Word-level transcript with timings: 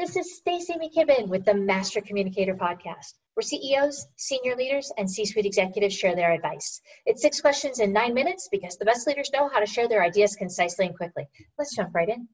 This 0.00 0.16
is 0.16 0.38
Stacy 0.38 0.76
McKibben 0.78 1.28
with 1.28 1.44
the 1.44 1.52
Master 1.52 2.00
Communicator 2.00 2.54
Podcast, 2.54 3.12
where 3.34 3.42
CEOs, 3.42 4.06
senior 4.16 4.56
leaders, 4.56 4.90
and 4.96 5.10
C 5.10 5.26
suite 5.26 5.44
executives 5.44 5.94
share 5.94 6.16
their 6.16 6.32
advice. 6.32 6.80
It's 7.04 7.20
six 7.20 7.42
questions 7.42 7.80
in 7.80 7.92
nine 7.92 8.14
minutes 8.14 8.48
because 8.50 8.78
the 8.78 8.86
best 8.86 9.06
leaders 9.06 9.30
know 9.30 9.50
how 9.52 9.60
to 9.60 9.66
share 9.66 9.88
their 9.88 10.02
ideas 10.02 10.36
concisely 10.36 10.86
and 10.86 10.96
quickly. 10.96 11.28
Let's 11.58 11.76
jump 11.76 11.94
right 11.94 12.08
in. 12.08 12.28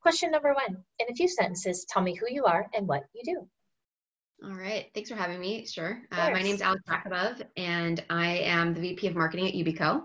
Question 0.00 0.30
number 0.30 0.54
one 0.54 0.82
In 0.98 1.06
a 1.10 1.14
few 1.14 1.28
sentences, 1.28 1.84
tell 1.90 2.00
me 2.00 2.14
who 2.14 2.24
you 2.30 2.46
are 2.46 2.70
and 2.74 2.88
what 2.88 3.02
you 3.12 3.34
do. 3.34 4.48
All 4.48 4.56
right. 4.56 4.86
Thanks 4.94 5.10
for 5.10 5.16
having 5.16 5.40
me. 5.40 5.66
Sure. 5.66 6.00
Uh, 6.10 6.30
my 6.30 6.40
name 6.40 6.54
is 6.54 6.62
Alex 6.62 6.80
Rakabov, 6.88 7.42
and 7.58 8.02
I 8.08 8.38
am 8.38 8.72
the 8.72 8.80
VP 8.80 9.08
of 9.08 9.14
Marketing 9.14 9.46
at 9.46 9.52
Yubico. 9.52 10.04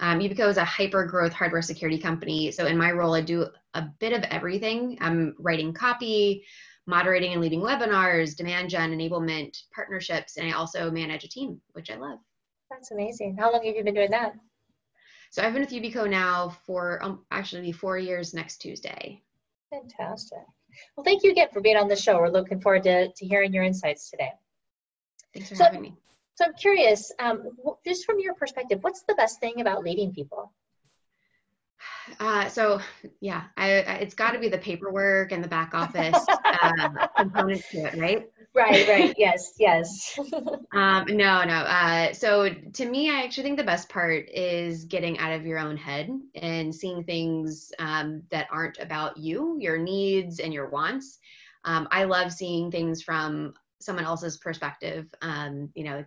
Um, 0.00 0.20
Yubico 0.20 0.48
is 0.48 0.56
a 0.56 0.64
hyper 0.64 1.04
growth 1.04 1.32
hardware 1.32 1.62
security 1.62 1.98
company. 1.98 2.52
So, 2.52 2.66
in 2.66 2.78
my 2.78 2.92
role, 2.92 3.14
I 3.14 3.20
do 3.20 3.46
a 3.74 3.82
bit 3.98 4.12
of 4.12 4.22
everything. 4.24 4.96
I'm 5.00 5.34
writing 5.38 5.72
copy, 5.72 6.44
moderating 6.86 7.32
and 7.32 7.40
leading 7.40 7.60
webinars, 7.60 8.36
demand 8.36 8.70
gen, 8.70 8.92
enablement, 8.92 9.56
partnerships, 9.74 10.36
and 10.36 10.48
I 10.48 10.52
also 10.52 10.90
manage 10.90 11.24
a 11.24 11.28
team, 11.28 11.60
which 11.72 11.90
I 11.90 11.96
love. 11.96 12.18
That's 12.70 12.92
amazing. 12.92 13.36
How 13.38 13.52
long 13.52 13.64
have 13.64 13.74
you 13.74 13.82
been 13.82 13.94
doing 13.94 14.10
that? 14.10 14.34
So, 15.30 15.42
I've 15.42 15.52
been 15.52 15.62
with 15.62 15.70
Yubico 15.70 16.08
now 16.08 16.50
for 16.64 17.02
um, 17.02 17.24
actually 17.30 17.72
four 17.72 17.98
years 17.98 18.34
next 18.34 18.58
Tuesday. 18.58 19.22
Fantastic. 19.70 20.38
Well, 20.96 21.04
thank 21.04 21.24
you 21.24 21.32
again 21.32 21.48
for 21.52 21.60
being 21.60 21.76
on 21.76 21.88
the 21.88 21.96
show. 21.96 22.18
We're 22.18 22.28
looking 22.28 22.60
forward 22.60 22.84
to, 22.84 23.08
to 23.12 23.26
hearing 23.26 23.52
your 23.52 23.64
insights 23.64 24.10
today. 24.10 24.32
Thanks 25.34 25.48
for 25.48 25.56
so, 25.56 25.64
having 25.64 25.82
me. 25.82 25.94
So 26.38 26.44
I'm 26.44 26.54
curious, 26.54 27.10
um, 27.18 27.48
just 27.84 28.06
from 28.06 28.20
your 28.20 28.32
perspective, 28.32 28.78
what's 28.82 29.02
the 29.02 29.16
best 29.16 29.40
thing 29.40 29.60
about 29.60 29.82
leading 29.82 30.12
people? 30.12 30.52
Uh, 32.20 32.48
so 32.48 32.80
yeah, 33.20 33.44
I, 33.56 33.82
I, 33.82 33.94
it's 33.96 34.14
got 34.14 34.30
to 34.30 34.38
be 34.38 34.48
the 34.48 34.56
paperwork 34.56 35.30
and 35.30 35.44
the 35.44 35.48
back 35.48 35.74
office 35.74 36.26
uh, 36.44 37.06
components 37.18 37.68
to 37.70 37.84
it, 37.84 37.98
right? 37.98 38.26
Right, 38.54 38.88
right. 38.88 39.14
Yes, 39.18 39.52
yes. 39.58 40.18
um, 40.74 41.04
no, 41.06 41.44
no. 41.44 41.64
Uh, 41.68 42.14
so 42.14 42.48
to 42.48 42.88
me, 42.88 43.10
I 43.10 43.24
actually 43.24 43.42
think 43.42 43.58
the 43.58 43.64
best 43.64 43.90
part 43.90 44.26
is 44.30 44.86
getting 44.86 45.18
out 45.18 45.32
of 45.32 45.44
your 45.44 45.58
own 45.58 45.76
head 45.76 46.10
and 46.34 46.74
seeing 46.74 47.04
things 47.04 47.72
um, 47.78 48.22
that 48.30 48.48
aren't 48.50 48.78
about 48.78 49.18
you, 49.18 49.58
your 49.60 49.76
needs 49.76 50.40
and 50.40 50.54
your 50.54 50.70
wants. 50.70 51.18
Um, 51.64 51.88
I 51.90 52.04
love 52.04 52.32
seeing 52.32 52.70
things 52.70 53.02
from 53.02 53.52
someone 53.80 54.04
else's 54.04 54.38
perspective. 54.38 55.06
Um, 55.22 55.70
you 55.74 55.84
know 55.84 56.04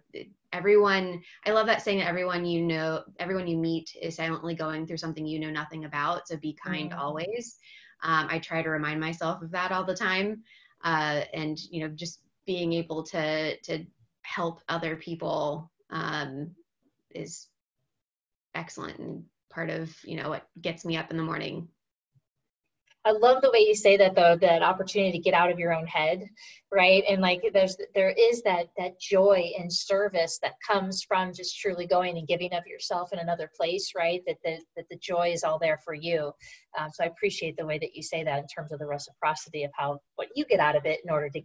everyone 0.53 1.21
i 1.45 1.51
love 1.51 1.65
that 1.65 1.81
saying 1.81 1.99
that 1.99 2.07
everyone 2.07 2.45
you 2.45 2.61
know 2.61 3.03
everyone 3.19 3.47
you 3.47 3.57
meet 3.57 3.95
is 4.01 4.15
silently 4.15 4.53
going 4.53 4.85
through 4.85 4.97
something 4.97 5.25
you 5.25 5.39
know 5.39 5.49
nothing 5.49 5.85
about 5.85 6.27
so 6.27 6.35
be 6.37 6.53
kind 6.53 6.91
mm. 6.91 6.97
always. 6.97 7.57
Um, 8.03 8.27
i 8.29 8.39
try 8.39 8.61
to 8.61 8.69
remind 8.69 8.99
myself 8.99 9.41
of 9.41 9.51
that 9.51 9.71
all 9.71 9.83
the 9.83 9.95
time 9.95 10.43
uh, 10.83 11.21
and 11.33 11.57
you 11.69 11.81
know 11.81 11.93
just 11.93 12.21
being 12.45 12.73
able 12.73 13.03
to 13.03 13.57
to 13.57 13.85
help 14.23 14.61
other 14.69 14.95
people 14.95 15.71
um, 15.89 16.51
is 17.11 17.47
excellent 18.55 18.97
and 18.99 19.23
part 19.49 19.69
of 19.69 19.95
you 20.03 20.15
know 20.15 20.29
what 20.29 20.47
gets 20.61 20.83
me 20.83 20.97
up 20.97 21.11
in 21.11 21.17
the 21.17 21.23
morning 21.23 21.67
I 23.03 23.11
love 23.11 23.41
the 23.41 23.49
way 23.49 23.61
you 23.61 23.73
say 23.73 23.97
that 23.97 24.13
though, 24.13 24.37
that 24.37 24.61
opportunity 24.61 25.13
to 25.13 25.23
get 25.23 25.33
out 25.33 25.49
of 25.49 25.57
your 25.57 25.73
own 25.73 25.87
head, 25.87 26.23
right? 26.71 27.03
And 27.09 27.19
like 27.19 27.41
there's 27.51 27.75
there 27.95 28.11
is 28.11 28.43
that 28.43 28.67
that 28.77 28.99
joy 28.99 29.51
and 29.57 29.73
service 29.73 30.37
that 30.43 30.53
comes 30.65 31.01
from 31.01 31.33
just 31.33 31.59
truly 31.59 31.87
going 31.87 32.17
and 32.19 32.27
giving 32.27 32.53
of 32.53 32.67
yourself 32.67 33.11
in 33.11 33.17
another 33.17 33.49
place, 33.57 33.93
right? 33.97 34.21
That 34.27 34.37
the 34.43 34.59
that 34.75 34.85
the 34.91 34.97
joy 34.97 35.31
is 35.31 35.43
all 35.43 35.57
there 35.57 35.79
for 35.83 35.95
you. 35.95 36.31
Um, 36.77 36.89
so 36.93 37.03
I 37.03 37.07
appreciate 37.07 37.57
the 37.57 37.65
way 37.65 37.79
that 37.79 37.95
you 37.95 38.03
say 38.03 38.23
that 38.23 38.37
in 38.37 38.45
terms 38.47 38.71
of 38.71 38.77
the 38.77 38.85
reciprocity 38.87 39.63
of 39.63 39.71
how 39.75 39.99
what 40.15 40.27
you 40.35 40.45
get 40.45 40.59
out 40.59 40.75
of 40.75 40.85
it 40.85 40.99
in 41.03 41.11
order 41.11 41.29
to 41.29 41.41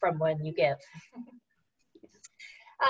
from 0.00 0.18
when 0.18 0.44
you 0.44 0.52
give. 0.52 0.76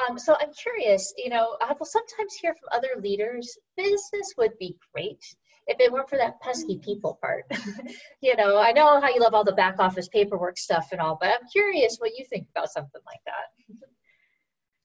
Um, 0.09 0.19
so 0.19 0.37
I'm 0.41 0.53
curious, 0.53 1.13
you 1.17 1.29
know, 1.29 1.57
I 1.61 1.73
will 1.79 1.87
sometimes 1.87 2.35
hear 2.35 2.55
from 2.55 2.71
other 2.73 3.01
leaders, 3.01 3.57
business 3.77 4.35
would 4.37 4.59
be 4.59 4.77
great 4.93 5.23
if 5.67 5.81
it 5.81 5.93
weren't 5.93 6.09
for 6.09 6.19
that 6.19 6.41
pesky 6.41 6.79
people 6.79 7.19
part. 7.21 7.45
you 8.21 8.37
know, 8.37 8.59
I 8.59 8.73
know 8.73 9.01
how 9.01 9.09
you 9.09 9.21
love 9.21 9.35
all 9.35 9.45
the 9.45 9.53
back 9.53 9.77
office 9.79 10.09
paperwork 10.09 10.59
stuff 10.59 10.89
and 10.93 11.01
all, 11.01 11.19
but 11.21 11.29
I'm 11.29 11.49
curious 11.51 11.97
what 11.99 12.17
you 12.17 12.25
think 12.25 12.47
about 12.55 12.71
something 12.71 13.01
like 13.07 13.21
that. 13.27 13.89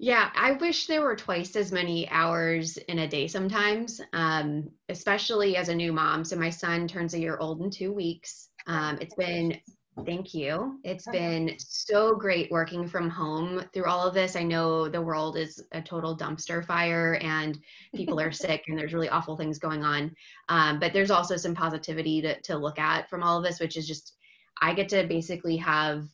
Yeah, 0.03 0.31
I 0.33 0.53
wish 0.53 0.87
there 0.87 1.03
were 1.03 1.15
twice 1.15 1.55
as 1.55 1.71
many 1.71 2.09
hours 2.09 2.77
in 2.77 2.97
a 2.97 3.07
day 3.07 3.27
sometimes, 3.27 4.01
um, 4.13 4.71
especially 4.89 5.55
as 5.55 5.69
a 5.69 5.75
new 5.75 5.93
mom. 5.93 6.25
So 6.25 6.35
my 6.37 6.49
son 6.49 6.87
turns 6.87 7.13
a 7.13 7.19
year 7.19 7.37
old 7.37 7.61
in 7.61 7.69
two 7.69 7.93
weeks. 7.93 8.49
Um, 8.65 8.97
it's 8.99 9.13
been 9.13 9.59
Thank 10.05 10.33
you. 10.33 10.79
It's 10.83 11.05
been 11.07 11.55
so 11.59 12.15
great 12.15 12.49
working 12.49 12.87
from 12.87 13.09
home 13.09 13.63
through 13.73 13.85
all 13.85 14.07
of 14.07 14.13
this. 14.13 14.35
I 14.35 14.43
know 14.43 14.87
the 14.87 15.01
world 15.01 15.37
is 15.37 15.61
a 15.73 15.81
total 15.81 16.17
dumpster 16.17 16.65
fire 16.65 17.19
and 17.21 17.59
people 17.93 18.19
are 18.19 18.31
sick 18.31 18.63
and 18.67 18.77
there's 18.77 18.93
really 18.93 19.09
awful 19.09 19.35
things 19.35 19.59
going 19.59 19.83
on. 19.83 20.15
Um, 20.49 20.79
but 20.79 20.93
there's 20.93 21.11
also 21.11 21.35
some 21.35 21.53
positivity 21.53 22.21
to, 22.21 22.39
to 22.41 22.57
look 22.57 22.79
at 22.79 23.09
from 23.09 23.21
all 23.21 23.37
of 23.37 23.43
this, 23.43 23.59
which 23.59 23.77
is 23.77 23.85
just 23.85 24.15
I 24.61 24.73
get 24.73 24.89
to 24.89 25.05
basically 25.05 25.57
have 25.57 26.07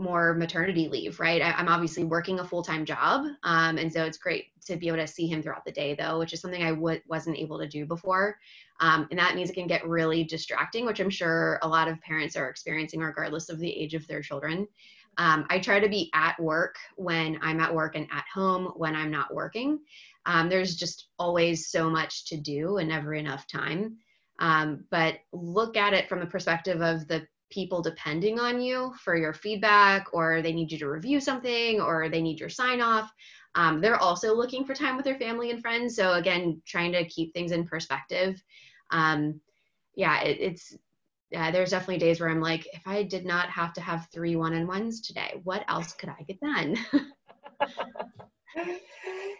more 0.00 0.34
maternity 0.34 0.88
leave, 0.88 1.20
right? 1.20 1.42
I, 1.42 1.60
am 1.60 1.68
obviously 1.68 2.04
working 2.04 2.40
a 2.40 2.44
full 2.44 2.62
time 2.62 2.84
job. 2.84 3.26
Um, 3.44 3.78
and 3.78 3.92
so 3.92 4.04
it's 4.04 4.18
great 4.18 4.46
to 4.66 4.76
be 4.76 4.88
able 4.88 4.98
to 4.98 5.06
see 5.06 5.26
him 5.26 5.42
throughout 5.42 5.64
the 5.64 5.72
day, 5.72 5.94
though, 5.94 6.18
which 6.18 6.32
is 6.32 6.40
something 6.40 6.62
I 6.62 6.70
w- 6.70 7.00
wasn't 7.06 7.38
able 7.38 7.58
to 7.58 7.68
do 7.68 7.86
before. 7.86 8.38
Um, 8.80 9.06
and 9.10 9.18
that 9.18 9.36
means 9.36 9.50
it 9.50 9.54
can 9.54 9.66
get 9.66 9.86
really 9.86 10.24
distracting, 10.24 10.86
which 10.86 11.00
I'm 11.00 11.10
sure 11.10 11.58
a 11.62 11.68
lot 11.68 11.88
of 11.88 12.00
parents 12.00 12.36
are 12.36 12.48
experiencing, 12.48 13.00
regardless 13.00 13.50
of 13.50 13.58
the 13.58 13.70
age 13.70 13.94
of 13.94 14.06
their 14.06 14.22
children. 14.22 14.66
Um, 15.18 15.44
I 15.50 15.58
try 15.58 15.80
to 15.80 15.88
be 15.88 16.10
at 16.14 16.40
work 16.40 16.76
when 16.96 17.38
I'm 17.42 17.60
at 17.60 17.74
work 17.74 17.94
and 17.94 18.06
at 18.12 18.24
home 18.32 18.72
when 18.76 18.96
I'm 18.96 19.10
not 19.10 19.34
working. 19.34 19.80
Um, 20.26 20.48
there's 20.48 20.76
just 20.76 21.08
always 21.18 21.68
so 21.68 21.90
much 21.90 22.26
to 22.26 22.36
do 22.36 22.78
and 22.78 22.88
never 22.88 23.14
enough 23.14 23.46
time. 23.46 23.98
Um, 24.38 24.84
but 24.90 25.18
look 25.32 25.76
at 25.76 25.92
it 25.92 26.08
from 26.08 26.20
the 26.20 26.26
perspective 26.26 26.80
of 26.80 27.06
the 27.06 27.26
people 27.50 27.82
depending 27.82 28.38
on 28.38 28.60
you 28.60 28.92
for 29.02 29.16
your 29.16 29.32
feedback 29.32 30.06
or 30.12 30.42
they 30.42 30.52
need 30.52 30.70
you 30.72 30.78
to 30.78 30.88
review 30.88 31.20
something 31.20 31.80
or 31.80 32.08
they 32.08 32.22
need 32.22 32.40
your 32.40 32.48
sign 32.48 32.80
off. 32.80 33.10
Um, 33.54 33.80
they're 33.80 34.00
also 34.00 34.34
looking 34.34 34.64
for 34.64 34.74
time 34.74 34.96
with 34.96 35.04
their 35.04 35.18
family 35.18 35.50
and 35.50 35.60
friends. 35.60 35.96
So 35.96 36.12
again 36.12 36.62
trying 36.66 36.92
to 36.92 37.04
keep 37.06 37.34
things 37.34 37.52
in 37.52 37.66
perspective. 37.66 38.42
Um, 38.90 39.40
yeah 39.94 40.22
it, 40.22 40.38
it's 40.40 40.76
yeah, 41.30 41.52
there's 41.52 41.70
definitely 41.70 41.98
days 41.98 42.20
where 42.20 42.28
i'm 42.28 42.40
like 42.40 42.66
if 42.72 42.82
i 42.86 43.02
did 43.02 43.24
not 43.24 43.48
have 43.50 43.72
to 43.74 43.80
have 43.80 44.08
three 44.12 44.36
one-on-ones 44.36 45.00
today 45.00 45.40
what 45.44 45.64
else 45.68 45.92
could 45.92 46.08
i 46.08 46.22
get 46.22 46.40
done 46.40 46.76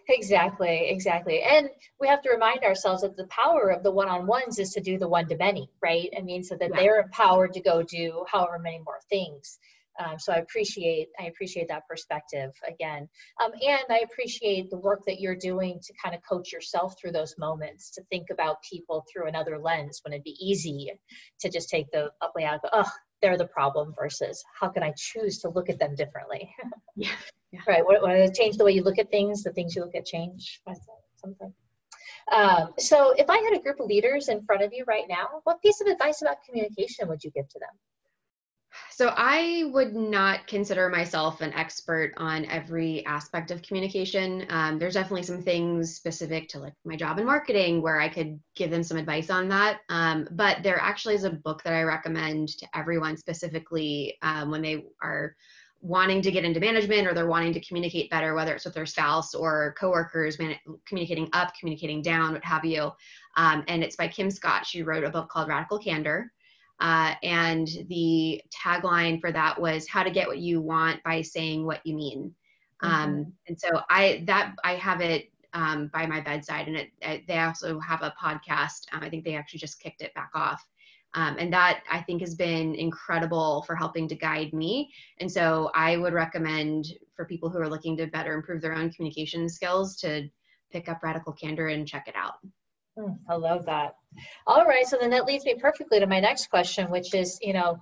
exactly 0.08 0.88
exactly. 0.90 1.42
And 1.42 1.68
we 2.00 2.08
have 2.08 2.22
to 2.22 2.30
remind 2.30 2.64
ourselves 2.64 3.02
that 3.02 3.16
the 3.16 3.26
power 3.26 3.70
of 3.70 3.82
the 3.82 3.90
one-on-ones 3.90 4.58
is 4.58 4.70
to 4.70 4.80
do 4.80 4.98
the 4.98 5.08
one-to-many 5.08 5.70
right? 5.82 6.08
I 6.16 6.22
mean 6.22 6.42
so 6.44 6.56
that 6.56 6.70
yeah. 6.70 6.80
they're 6.80 7.00
empowered 7.00 7.52
to 7.54 7.60
go 7.60 7.82
do 7.82 8.24
however 8.30 8.58
many 8.58 8.78
more 8.78 9.00
things. 9.08 9.58
Um, 9.98 10.18
so 10.18 10.32
i 10.32 10.36
appreciate 10.36 11.08
i 11.18 11.24
appreciate 11.24 11.68
that 11.68 11.86
perspective 11.88 12.52
again. 12.66 13.08
Um, 13.42 13.50
and 13.66 13.84
i 13.90 14.00
appreciate 14.04 14.70
the 14.70 14.78
work 14.78 15.00
that 15.06 15.20
you're 15.20 15.36
doing 15.36 15.80
to 15.82 15.92
kind 16.02 16.14
of 16.14 16.22
coach 16.28 16.52
yourself 16.52 16.94
through 16.98 17.12
those 17.12 17.34
moments 17.38 17.90
to 17.92 18.02
think 18.04 18.28
about 18.30 18.62
people 18.62 19.04
through 19.12 19.26
another 19.28 19.58
lens 19.58 20.00
when 20.04 20.12
it'd 20.12 20.24
be 20.24 20.36
easy 20.40 20.92
to 21.40 21.50
just 21.50 21.68
take 21.68 21.90
the 21.90 22.10
up 22.20 22.32
way 22.36 22.44
out 22.44 22.60
oh 22.72 22.90
they're 23.20 23.36
the 23.36 23.46
problem 23.46 23.92
versus 23.98 24.42
how 24.58 24.68
can 24.68 24.82
i 24.82 24.92
choose 24.96 25.40
to 25.40 25.50
look 25.50 25.68
at 25.68 25.78
them 25.78 25.94
differently? 25.94 26.54
Yeah 26.96 27.10
yeah. 27.52 27.60
Right. 27.66 27.84
What, 27.84 28.02
what 28.02 28.34
change 28.34 28.56
the 28.56 28.64
way 28.64 28.72
you 28.72 28.82
look 28.82 28.98
at 28.98 29.10
things, 29.10 29.42
the 29.42 29.52
things 29.52 29.74
you 29.74 29.82
look 29.82 29.94
at 29.94 30.06
change. 30.06 30.60
Something. 31.16 31.52
Um, 32.32 32.74
so, 32.78 33.12
if 33.16 33.28
I 33.28 33.38
had 33.38 33.54
a 33.54 33.62
group 33.62 33.80
of 33.80 33.86
leaders 33.86 34.28
in 34.28 34.42
front 34.44 34.62
of 34.62 34.72
you 34.72 34.84
right 34.86 35.04
now, 35.08 35.40
what 35.44 35.60
piece 35.60 35.80
of 35.80 35.86
advice 35.86 36.22
about 36.22 36.44
communication 36.48 37.08
would 37.08 37.24
you 37.24 37.30
give 37.30 37.48
to 37.48 37.58
them? 37.58 37.68
So, 38.90 39.12
I 39.16 39.68
would 39.72 39.94
not 39.94 40.46
consider 40.46 40.88
myself 40.88 41.40
an 41.40 41.52
expert 41.54 42.12
on 42.16 42.44
every 42.46 43.04
aspect 43.04 43.50
of 43.50 43.62
communication. 43.62 44.46
Um, 44.48 44.78
there's 44.78 44.94
definitely 44.94 45.24
some 45.24 45.42
things 45.42 45.96
specific 45.96 46.48
to 46.50 46.60
like 46.60 46.74
my 46.84 46.94
job 46.94 47.18
in 47.18 47.26
marketing 47.26 47.82
where 47.82 48.00
I 48.00 48.08
could 48.08 48.38
give 48.54 48.70
them 48.70 48.84
some 48.84 48.96
advice 48.96 49.28
on 49.28 49.48
that. 49.48 49.80
Um, 49.88 50.28
but 50.30 50.62
there 50.62 50.80
actually 50.80 51.16
is 51.16 51.24
a 51.24 51.30
book 51.30 51.62
that 51.64 51.74
I 51.74 51.82
recommend 51.82 52.48
to 52.58 52.68
everyone 52.74 53.16
specifically 53.16 54.16
um, 54.22 54.50
when 54.50 54.62
they 54.62 54.84
are 55.02 55.34
wanting 55.82 56.20
to 56.22 56.30
get 56.30 56.44
into 56.44 56.60
management 56.60 57.06
or 57.06 57.14
they're 57.14 57.26
wanting 57.26 57.54
to 57.54 57.60
communicate 57.60 58.10
better, 58.10 58.34
whether 58.34 58.54
it's 58.54 58.64
with 58.64 58.74
their 58.74 58.86
spouse 58.86 59.34
or 59.34 59.74
coworkers, 59.78 60.38
man- 60.38 60.58
communicating 60.86 61.28
up, 61.32 61.52
communicating 61.58 62.02
down, 62.02 62.32
what 62.32 62.44
have 62.44 62.64
you. 62.64 62.90
Um, 63.36 63.64
and 63.66 63.82
it's 63.82 63.96
by 63.96 64.08
Kim 64.08 64.30
Scott. 64.30 64.66
She 64.66 64.82
wrote 64.82 65.04
a 65.04 65.10
book 65.10 65.28
called 65.28 65.48
Radical 65.48 65.78
Candor. 65.78 66.32
Uh, 66.80 67.14
and 67.22 67.68
the 67.88 68.42
tagline 68.50 69.20
for 69.20 69.32
that 69.32 69.60
was 69.60 69.88
how 69.88 70.02
to 70.02 70.10
get 70.10 70.26
what 70.26 70.38
you 70.38 70.60
want 70.60 71.02
by 71.02 71.22
saying 71.22 71.64
what 71.64 71.84
you 71.84 71.94
mean. 71.94 72.34
Mm-hmm. 72.82 72.94
Um, 72.94 73.32
and 73.48 73.58
so 73.58 73.80
I 73.90 74.22
that 74.26 74.54
I 74.64 74.74
have 74.76 75.02
it 75.02 75.30
um, 75.52 75.90
by 75.92 76.06
my 76.06 76.20
bedside, 76.20 76.68
and 76.68 76.76
it, 76.76 76.90
it, 77.02 77.26
they 77.26 77.38
also 77.38 77.78
have 77.80 78.02
a 78.02 78.14
podcast. 78.18 78.86
Um, 78.92 79.02
I 79.02 79.10
think 79.10 79.24
they 79.24 79.34
actually 79.34 79.58
just 79.58 79.80
kicked 79.80 80.00
it 80.00 80.14
back 80.14 80.30
off 80.34 80.64
Um, 81.14 81.36
and 81.38 81.52
that 81.52 81.82
I 81.90 82.00
think 82.02 82.20
has 82.20 82.34
been 82.34 82.74
incredible 82.74 83.62
for 83.66 83.74
helping 83.74 84.06
to 84.08 84.14
guide 84.14 84.52
me. 84.52 84.92
And 85.18 85.30
so 85.30 85.70
I 85.74 85.96
would 85.96 86.12
recommend 86.12 86.86
for 87.16 87.24
people 87.24 87.50
who 87.50 87.58
are 87.58 87.68
looking 87.68 87.96
to 87.96 88.06
better 88.06 88.32
improve 88.32 88.62
their 88.62 88.74
own 88.74 88.90
communication 88.90 89.48
skills 89.48 89.96
to 89.96 90.28
pick 90.70 90.88
up 90.88 91.02
Radical 91.02 91.32
Candor 91.32 91.68
and 91.68 91.86
check 91.86 92.06
it 92.06 92.14
out. 92.16 92.34
Mm, 92.98 93.18
I 93.28 93.34
love 93.34 93.66
that. 93.66 93.96
All 94.46 94.64
right, 94.64 94.86
so 94.86 94.98
then 95.00 95.10
that 95.10 95.24
leads 95.24 95.44
me 95.44 95.54
perfectly 95.54 96.00
to 96.00 96.06
my 96.06 96.20
next 96.20 96.50
question, 96.50 96.90
which 96.90 97.14
is, 97.14 97.38
you 97.40 97.52
know, 97.52 97.80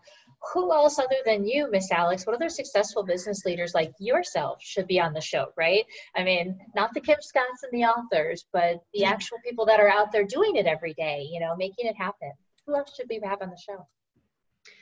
who 0.52 0.72
else 0.72 0.98
other 0.98 1.16
than 1.24 1.46
you, 1.46 1.70
Miss 1.70 1.90
Alex, 1.90 2.26
what 2.26 2.36
other 2.36 2.48
successful 2.48 3.02
business 3.02 3.44
leaders 3.44 3.74
like 3.74 3.92
yourself 3.98 4.62
should 4.62 4.86
be 4.86 5.00
on 5.00 5.12
the 5.12 5.20
show, 5.20 5.46
right? 5.56 5.84
I 6.14 6.22
mean, 6.22 6.58
not 6.76 6.94
the 6.94 7.00
Kim 7.00 7.16
Scotts 7.20 7.64
and 7.64 7.72
the 7.72 7.86
authors, 7.86 8.46
but 8.52 8.82
the 8.94 9.04
actual 9.04 9.38
people 9.44 9.66
that 9.66 9.80
are 9.80 9.88
out 9.88 10.12
there 10.12 10.24
doing 10.24 10.56
it 10.56 10.66
every 10.66 10.94
day, 10.94 11.26
you 11.30 11.40
know, 11.40 11.56
making 11.56 11.86
it 11.86 11.96
happen. 11.96 12.32
Who 12.68 12.76
else 12.76 12.94
should 12.94 13.08
we 13.08 13.18
have 13.24 13.40
on 13.40 13.48
the 13.48 13.56
show? 13.56 13.86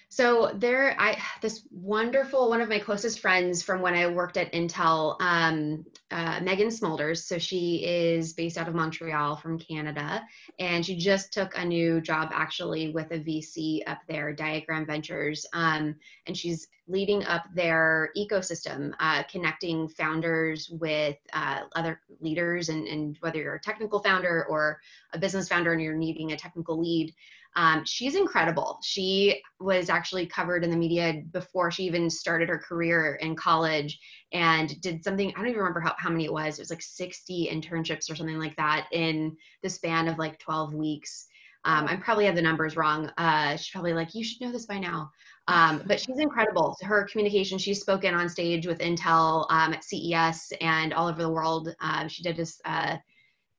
So 0.09 0.53
there, 0.55 0.97
I 0.99 1.21
this 1.41 1.67
wonderful 1.71 2.49
one 2.49 2.61
of 2.61 2.69
my 2.69 2.79
closest 2.79 3.21
friends 3.21 3.63
from 3.63 3.81
when 3.81 3.95
I 3.95 4.07
worked 4.09 4.37
at 4.37 4.53
Intel, 4.53 5.21
um, 5.21 5.85
uh, 6.11 6.41
Megan 6.43 6.69
Smolders. 6.69 7.19
So 7.19 7.39
she 7.39 7.85
is 7.85 8.33
based 8.33 8.57
out 8.59 8.67
of 8.67 8.75
Montreal 8.75 9.37
from 9.37 9.59
Canada, 9.59 10.23
and 10.59 10.85
she 10.85 10.97
just 10.97 11.33
took 11.33 11.57
a 11.57 11.65
new 11.65 12.01
job 12.01 12.31
actually 12.33 12.91
with 12.91 13.11
a 13.13 13.19
VC 13.19 13.83
up 13.87 13.99
there, 14.09 14.33
Diagram 14.33 14.87
Ventures, 14.87 15.47
um, 15.53 15.95
and 16.27 16.37
she's 16.37 16.69
leading 16.89 17.25
up 17.25 17.45
their 17.55 18.11
ecosystem, 18.17 18.93
uh, 19.01 19.25
connecting 19.25 19.89
founders 19.89 20.71
with 20.71 21.17
uh, 21.33 21.63
other 21.75 22.01
leaders, 22.21 22.69
and, 22.69 22.87
and 22.87 23.17
whether 23.21 23.39
you're 23.39 23.57
a 23.57 23.61
technical 23.61 23.99
founder 24.01 24.47
or 24.49 24.81
a 25.13 25.19
business 25.19 25.49
founder 25.49 25.73
and 25.73 25.83
you're 25.83 25.95
needing 25.95 26.33
a 26.33 26.37
technical 26.37 26.81
lead. 26.81 27.13
Um, 27.57 27.85
she's 27.87 28.15
incredible. 28.15 28.79
She 28.83 29.43
was 29.61 29.89
actually 29.89 30.27
covered 30.27 30.63
in 30.63 30.71
the 30.71 30.77
media 30.77 31.23
before 31.33 31.71
she 31.71 31.85
even 31.85 32.11
started 32.11 32.51
her 32.51 32.59
career 32.59 33.15
in 33.23 33.35
college 33.35 33.99
and 34.33 34.79
did 34.83 35.03
something, 35.03 35.31
I 35.31 35.39
don't 35.39 35.49
even 35.49 35.59
remember 35.59 35.81
how, 35.81 35.95
how 35.99 36.11
many 36.11 36.27
it 36.27 36.33
was. 36.33 36.59
It 36.59 36.63
was 36.63 36.71
like 36.71 36.83
60 36.83 37.49
internships 37.51 38.11
or 38.11 38.15
something 38.15 38.39
like 38.39 38.55
that 38.57 38.89
in 38.93 39.35
the 39.63 39.71
span 39.71 40.07
of 40.07 40.19
like 40.19 40.39
12 40.39 40.75
weeks. 40.75 41.29
Um, 41.65 41.87
I 41.89 41.97
probably 41.97 42.27
have 42.27 42.37
the 42.37 42.43
numbers 42.43 42.77
wrong. 42.77 43.11
Uh, 43.17 43.57
she's 43.57 43.71
probably 43.71 43.95
like, 43.95 44.15
you 44.15 44.23
should 44.23 44.41
know 44.41 44.53
this 44.53 44.67
by 44.67 44.79
now. 44.79 45.11
Um, 45.49 45.83
but 45.87 45.99
she's 45.99 46.19
incredible. 46.19 46.77
Her 46.83 47.05
communication, 47.05 47.57
she's 47.57 47.81
spoken 47.81 48.15
on 48.15 48.29
stage 48.29 48.67
with 48.67 48.79
Intel 48.79 49.47
um, 49.51 49.73
at 49.73 49.83
CES 49.83 50.53
and 50.61 50.93
all 50.93 51.09
over 51.09 51.23
the 51.23 51.31
world. 51.31 51.75
Uh, 51.81 52.07
she 52.07 52.23
did 52.23 52.37
this 52.37 52.61
uh, 52.67 52.97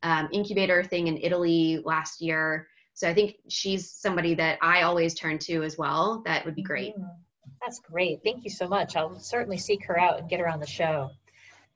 um, 0.04 0.30
incubator 0.32 0.84
thing 0.84 1.08
in 1.08 1.18
Italy 1.18 1.82
last 1.84 2.22
year. 2.22 2.68
So 2.98 3.08
I 3.08 3.14
think 3.14 3.36
she's 3.48 3.92
somebody 3.92 4.34
that 4.34 4.58
I 4.60 4.82
always 4.82 5.14
turn 5.14 5.38
to 5.42 5.62
as 5.62 5.78
well. 5.78 6.24
That 6.26 6.46
would 6.46 6.56
be 6.56 6.64
great. 6.64 6.98
Mm, 6.98 7.08
that's 7.64 7.80
great. 7.80 8.22
Thank 8.24 8.44
you 8.44 8.50
so 8.50 8.68
much. 8.68 8.96
I'll 8.96 9.20
certainly 9.20 9.60
seek 9.60 9.86
her 9.86 10.00
out 10.00 10.18
and 10.18 10.28
get 10.28 10.40
her 10.40 10.50
on 10.50 10.60
the 10.60 10.66
show. 10.66 11.12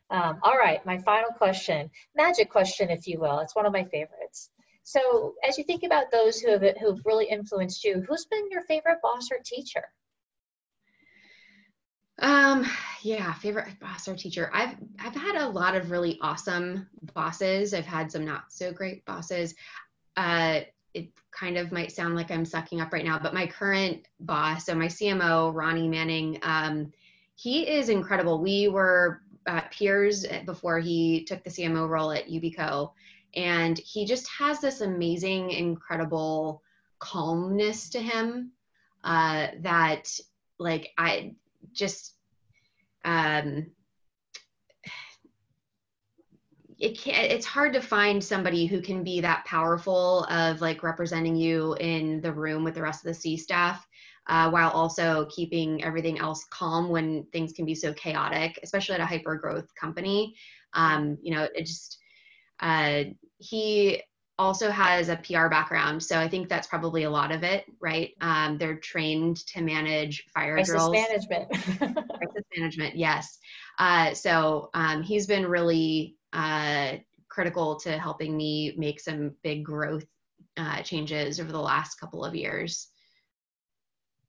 Um, 0.10 0.40
all 0.42 0.58
right, 0.58 0.84
my 0.84 0.98
final 0.98 1.30
question, 1.30 1.92
magic 2.16 2.50
question, 2.50 2.90
if 2.90 3.06
you 3.06 3.20
will. 3.20 3.38
It's 3.38 3.56
one 3.56 3.68
of 3.68 3.72
my 3.72 3.84
favorites. 3.84 4.50
So, 4.82 5.36
as 5.48 5.60
you 5.60 5.64
think 5.64 5.84
about 5.84 6.10
those 6.12 6.40
who 6.40 6.50
have 6.50 6.64
who've 6.82 7.06
really 7.06 7.28
influenced 7.30 7.84
you, 7.84 8.04
who's 8.10 8.26
been 8.26 8.50
your 8.50 8.64
favorite 8.64 8.98
boss 9.04 9.30
or 9.32 9.38
teacher? 9.46 9.84
Um, 12.18 12.66
yeah, 13.04 13.32
favorite 13.34 13.80
boss 13.80 14.08
or 14.08 14.16
teacher. 14.16 14.50
I've 14.52 14.76
I've 15.00 15.16
had 15.16 15.36
a 15.36 15.50
lot 15.50 15.76
of 15.76 15.92
really 15.92 16.18
awesome 16.20 16.88
bosses. 17.14 17.76
I've 17.76 17.86
had 17.86 18.12
some 18.12 18.26
not 18.26 18.52
so 18.52 18.74
great 18.74 19.06
bosses. 19.06 19.54
Uh, 20.18 20.62
it 20.94 21.10
kind 21.32 21.58
of 21.58 21.72
might 21.72 21.92
sound 21.92 22.16
like 22.16 22.32
I'm 22.32 22.46
sucking 22.46 22.82
up 22.82 22.94
right 22.94 23.06
now, 23.06 23.20
but 23.20 23.34
my 23.34 23.48
current 23.48 24.06
boss, 24.20 24.66
so 24.66 24.76
my 24.76 24.88
CMO, 24.88 25.54
Ronnie 25.54 25.88
Manning, 25.88 26.40
um, 26.44 26.92
he 27.36 27.68
is 27.68 27.90
incredible. 27.90 28.42
We 28.42 28.68
were 28.68 29.22
uh, 29.48 29.62
peers 29.72 30.26
before 30.46 30.80
he 30.80 31.24
took 31.24 31.44
the 31.44 31.50
CMO 31.50 31.90
role 31.90 32.12
at 32.12 32.30
Yubico, 32.30 32.92
and 33.36 33.78
he 33.80 34.06
just 34.06 34.28
has 34.38 34.60
this 34.60 34.82
amazing, 34.82 35.52
incredible 35.52 36.62
calmness 37.00 37.90
to 37.90 38.00
him 38.00 38.52
uh, 39.04 39.48
that, 39.62 40.10
like, 40.60 40.92
I 40.98 41.36
just 41.74 42.16
um, 43.06 43.68
it 46.82 46.98
can 46.98 47.14
it's 47.14 47.46
hard 47.46 47.74
to 47.74 47.82
find 47.82 48.24
somebody 48.24 48.66
who 48.66 48.82
can 48.82 49.04
be 49.04 49.22
that 49.22 49.46
powerful 49.46 50.26
of 50.26 50.62
like 50.62 50.82
representing 50.82 51.36
you 51.36 51.76
in 51.76 52.20
the 52.22 52.34
room 52.34 52.64
with 52.64 52.74
the 52.74 52.82
rest 52.82 53.06
of 53.06 53.08
the 53.08 53.14
C 53.14 53.38
staff 53.38 53.88
uh, 54.28 54.50
while 54.50 54.72
also 54.72 55.28
keeping 55.34 55.84
everything 55.84 56.18
else 56.20 56.44
calm 56.46 56.90
when 56.90 57.24
things 57.32 57.54
can 57.54 57.66
be 57.66 57.76
so 57.76 57.94
chaotic, 57.94 58.60
especially 58.64 58.96
at 58.96 59.02
a 59.02 59.06
hyper 59.06 59.36
growth 59.36 59.74
company. 59.76 60.36
Um, 60.74 61.18
you 61.22 61.36
know, 61.36 61.48
it 61.54 61.68
just 61.68 62.00
uh, 62.60 63.04
he 63.38 64.02
also 64.40 64.72
has 64.72 65.10
a 65.10 65.18
PR 65.18 65.50
background, 65.50 66.02
so 66.02 66.18
I 66.18 66.28
think 66.28 66.50
that's 66.50 66.68
probably 66.68 67.04
a 67.04 67.10
lot 67.12 67.32
of 67.32 67.44
it, 67.44 67.66
right? 67.80 68.12
Um, 68.22 68.58
they're 68.58 68.78
trained 68.78 69.46
to 69.48 69.62
manage 69.62 70.26
fire 70.34 70.56
crisis 70.56 70.74
drills. 70.74 70.92
management. 70.92 71.52
crisis 71.78 72.46
management, 72.58 72.96
yes. 72.96 73.38
Uh, 73.78 74.16
so 74.16 74.72
um, 74.74 75.04
he's 75.04 75.28
been 75.28 75.46
really 75.46 76.16
uh, 76.34 76.94
critical 77.30 77.76
to 77.78 77.98
helping 77.98 78.36
me 78.36 78.74
make 78.78 79.00
some 79.00 79.32
big 79.44 79.64
growth 79.64 80.06
uh, 80.58 80.82
changes 80.82 81.40
over 81.40 81.52
the 81.52 81.60
last 81.60 81.96
couple 82.00 82.26
of 82.26 82.36
years. 82.36 82.90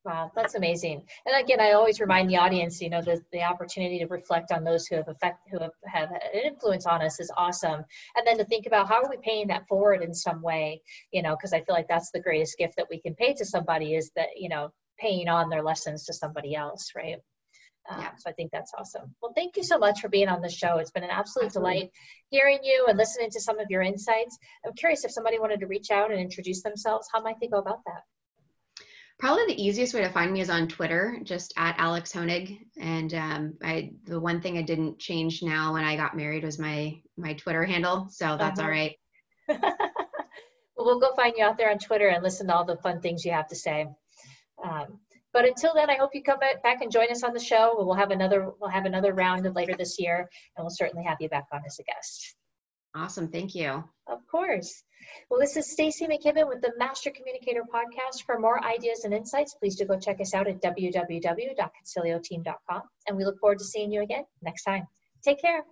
Wow, 0.05 0.33
that's 0.35 0.57
amazing. 0.57 1.05
And 1.27 1.45
again, 1.45 1.61
I 1.61 1.73
always 1.73 2.01
remind 2.01 2.29
the 2.29 2.37
audience, 2.37 2.81
you 2.81 2.91
know, 2.91 3.03
the, 3.03 3.23
the 3.31 3.45
opportunity 3.45 4.01
to 4.01 4.07
reflect 4.07 4.51
on 4.51 4.65
those 4.65 4.87
who 4.87 4.97
have 4.97 5.07
effect, 5.07 5.39
who 5.49 5.61
have, 5.61 5.71
have 5.87 6.11
an 6.11 6.41
influence 6.45 6.87
on 6.87 7.03
us 7.03 7.21
is 7.21 7.31
awesome. 7.37 7.85
And 8.17 8.27
then 8.27 8.37
to 8.39 8.45
think 8.45 8.67
about 8.67 8.89
how 8.89 8.97
are 9.03 9.09
we 9.09 9.19
paying 9.23 9.47
that 9.49 9.69
forward 9.69 10.03
in 10.03 10.13
some 10.13 10.43
way, 10.43 10.83
you 11.13 11.23
know, 11.23 11.37
because 11.37 11.53
I 11.53 11.61
feel 11.61 11.77
like 11.77 11.87
that's 11.87 12.11
the 12.11 12.21
greatest 12.21 12.59
gift 12.59 12.75
that 12.79 12.89
we 12.91 13.01
can 13.01 13.15
pay 13.15 13.33
to 13.35 13.45
somebody 13.45 13.95
is 13.95 14.11
that, 14.17 14.29
you 14.37 14.49
know, 14.49 14.71
paying 14.99 15.29
on 15.29 15.49
their 15.49 15.63
lessons 15.63 16.05
to 16.07 16.13
somebody 16.13 16.57
else, 16.57 16.91
right? 16.97 17.19
Um, 17.91 18.01
yeah. 18.01 18.11
So 18.17 18.31
I 18.31 18.33
think 18.33 18.51
that's 18.53 18.73
awesome. 18.79 19.15
Well, 19.21 19.33
thank 19.35 19.57
you 19.57 19.63
so 19.63 19.79
much 19.79 20.01
for 20.01 20.09
being 20.09 20.29
on 20.29 20.41
the 20.41 20.49
show. 20.49 20.79
It's 20.79 20.91
been 20.91 21.05
an 21.05 21.11
absolute 21.11 21.47
Absolutely. 21.47 21.75
delight 21.75 21.91
hearing 22.31 22.61
you 22.63 22.87
and 22.89 22.97
listening 22.97 23.31
to 23.31 23.41
some 23.41 23.59
of 23.59 23.67
your 23.71 23.83
insights. 23.83 24.39
I'm 24.65 24.75
curious 24.75 25.05
if 25.05 25.11
somebody 25.11 25.39
wanted 25.39 25.61
to 25.61 25.67
reach 25.67 25.91
out 25.91 26.11
and 26.11 26.21
introduce 26.21 26.63
themselves, 26.63 27.09
how 27.13 27.21
might 27.21 27.41
they 27.41 27.49
go 27.49 27.59
about 27.59 27.81
that? 27.87 28.03
Probably 29.19 29.47
the 29.47 29.63
easiest 29.63 29.95
way 29.95 30.01
to 30.01 30.11
find 30.11 30.33
me 30.33 30.41
is 30.41 30.51
on 30.51 30.67
Twitter, 30.69 31.19
just 31.23 31.55
at 31.57 31.77
Alex 31.79 32.13
Honig. 32.13 32.59
And 32.81 33.15
um, 33.15 33.55
I, 33.63 33.93
the 34.05 34.19
one 34.19 34.41
thing 34.41 34.59
I 34.59 34.63
didn't 34.63 34.99
change 34.99 35.43
now 35.43 35.75
when 35.75 35.85
I 35.85 35.97
got 35.97 36.17
married 36.17 36.43
was 36.43 36.59
my 36.59 37.01
my 37.17 37.35
Twitter 37.35 37.65
handle, 37.65 38.09
so 38.11 38.37
that's 38.37 38.59
uh-huh. 38.59 38.67
all 38.67 38.73
right. 38.73 38.97
well, 39.49 39.77
we'll 40.77 40.99
go 40.99 41.15
find 41.15 41.35
you 41.37 41.45
out 41.45 41.57
there 41.57 41.71
on 41.71 41.79
Twitter 41.79 42.09
and 42.09 42.23
listen 42.23 42.49
to 42.49 42.55
all 42.55 42.65
the 42.65 42.77
fun 42.79 43.01
things 43.01 43.25
you 43.25 43.31
have 43.31 43.47
to 43.49 43.57
say. 43.57 43.87
Um, 44.65 44.99
but 45.33 45.47
until 45.47 45.75
then, 45.75 45.91
I 45.91 45.97
hope 45.97 46.15
you 46.15 46.23
come 46.23 46.39
back 46.39 46.83
and 46.83 46.93
join 46.93 47.11
us 47.11 47.23
on 47.23 47.33
the 47.33 47.41
show. 47.41 47.75
We'll 47.79 47.95
have 47.95 48.11
another 48.11 48.51
we'll 48.61 48.71
have 48.71 48.85
another 48.85 49.13
round 49.13 49.53
later 49.55 49.75
this 49.77 49.99
year, 49.99 50.29
and 50.57 50.65
we'll 50.65 50.71
certainly 50.71 51.05
have 51.05 51.19
you 51.21 51.29
back 51.29 51.47
on 51.53 51.63
as 51.67 51.79
a 51.79 51.83
guest. 51.83 52.37
Awesome, 52.95 53.29
thank 53.29 53.55
you. 53.55 53.83
Of 54.07 54.27
course. 54.31 54.83
Well, 55.31 55.41
this 55.41 55.57
is 55.57 55.71
Stacy 55.71 56.07
McKibben 56.07 56.47
with 56.47 56.61
the 56.61 56.75
Master 56.77 57.11
Communicator 57.11 57.63
Podcast. 57.63 58.25
For 58.27 58.39
more 58.39 58.63
ideas 58.63 59.05
and 59.05 59.15
insights, 59.15 59.55
please 59.55 59.77
do 59.77 59.87
go 59.87 59.99
check 59.99 60.21
us 60.21 60.35
out 60.35 60.47
at 60.47 60.61
www.concilioteam.com, 60.61 62.83
and 63.09 63.17
we 63.17 63.25
look 63.25 63.39
forward 63.39 63.59
to 63.59 63.65
seeing 63.65 63.91
you 63.91 64.03
again 64.03 64.27
next 64.43 64.65
time. 64.65 64.87
Take 65.25 65.41
care. 65.41 65.65